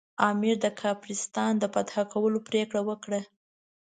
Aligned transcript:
امیر 0.29 0.55
د 0.65 0.67
کافرستان 0.81 1.51
د 1.59 1.63
فتح 1.73 1.95
کولو 2.13 2.39
پرېکړه 2.49 2.81
وکړه. 2.89 3.21